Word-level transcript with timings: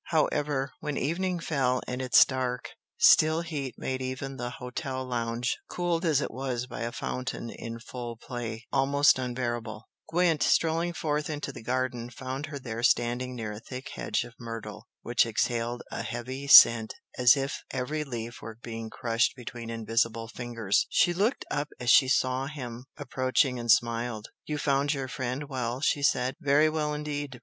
However, 0.05 0.71
when 0.79 0.97
evening 0.97 1.39
fell 1.39 1.79
and 1.87 2.01
its 2.01 2.25
dark, 2.25 2.69
still 2.97 3.41
heat 3.41 3.75
made 3.77 4.01
even 4.01 4.37
the 4.37 4.49
hotel 4.49 5.05
lounge, 5.05 5.59
cooled 5.69 6.03
as 6.05 6.21
it 6.21 6.31
was 6.31 6.65
by 6.65 6.79
a 6.79 6.91
fountain 6.91 7.51
in 7.51 7.79
full 7.79 8.17
play, 8.17 8.65
almost 8.73 9.19
unbearable, 9.19 9.87
Gwent, 10.09 10.41
strolling 10.41 10.93
forth 10.93 11.29
into 11.29 11.51
the 11.51 11.61
garden, 11.61 12.09
found 12.09 12.47
her 12.47 12.57
there 12.57 12.81
standing 12.81 13.35
near 13.35 13.51
a 13.51 13.59
thick 13.59 13.89
hedge 13.89 14.23
of 14.23 14.33
myrtle 14.39 14.87
which 15.03 15.23
exhaled 15.23 15.83
a 15.91 16.01
heavy 16.01 16.47
scent 16.47 16.95
as 17.19 17.37
if 17.37 17.61
every 17.69 18.03
leaf 18.03 18.41
were 18.41 18.57
being 18.63 18.89
crushed 18.89 19.35
between 19.35 19.69
invisible 19.69 20.27
fingers. 20.27 20.87
She 20.89 21.13
looked 21.13 21.45
up 21.51 21.67
as 21.79 21.91
she 21.91 22.07
saw 22.07 22.47
him 22.47 22.85
approaching 22.97 23.59
and 23.59 23.69
smiled. 23.71 24.29
"You 24.47 24.57
found 24.57 24.95
your 24.95 25.07
friend 25.07 25.43
well?" 25.47 25.79
she 25.79 26.01
said. 26.01 26.37
"Very 26.41 26.69
well, 26.71 26.91
indeed!" 26.91 27.39